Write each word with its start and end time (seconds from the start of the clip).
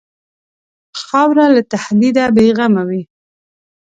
خاوره 1.01 1.45
له 1.55 1.61
تهدیده 1.71 2.25
بېغمه 2.35 2.83
وي. 2.89 3.01